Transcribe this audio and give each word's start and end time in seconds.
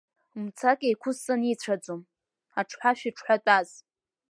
Мцак 0.43 0.79
еиқәысҵан 0.87 1.41
ицәаӡом, 1.51 2.01
аҽҳәа 2.59 2.91
шәыҽҳәатәаз. 2.97 3.69